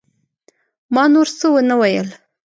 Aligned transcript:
ما 0.93 1.03
نور 1.13 1.27
څه 1.39 1.45
ونه 1.53 1.75
ويل. 1.81 2.07